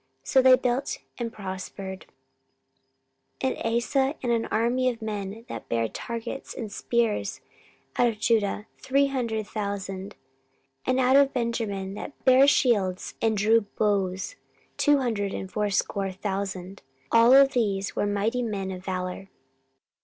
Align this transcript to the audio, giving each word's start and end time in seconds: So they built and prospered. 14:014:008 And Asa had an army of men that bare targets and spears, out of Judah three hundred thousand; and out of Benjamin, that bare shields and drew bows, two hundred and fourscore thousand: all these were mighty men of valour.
So 0.23 0.41
they 0.41 0.55
built 0.55 0.97
and 1.19 1.31
prospered. 1.31 2.07
14:014:008 3.39 3.39
And 3.65 3.75
Asa 3.75 4.15
had 4.19 4.31
an 4.31 4.47
army 4.47 4.89
of 4.89 4.99
men 4.99 5.45
that 5.47 5.69
bare 5.69 5.87
targets 5.87 6.55
and 6.55 6.71
spears, 6.71 7.39
out 7.97 8.07
of 8.07 8.17
Judah 8.17 8.65
three 8.79 9.05
hundred 9.09 9.45
thousand; 9.45 10.15
and 10.87 10.99
out 10.99 11.17
of 11.17 11.33
Benjamin, 11.35 11.93
that 11.93 12.17
bare 12.25 12.47
shields 12.47 13.13
and 13.21 13.37
drew 13.37 13.61
bows, 13.61 14.35
two 14.75 14.97
hundred 14.97 15.35
and 15.35 15.51
fourscore 15.51 16.11
thousand: 16.11 16.81
all 17.11 17.45
these 17.45 17.95
were 17.95 18.07
mighty 18.07 18.41
men 18.41 18.71
of 18.71 18.83
valour. 18.83 19.29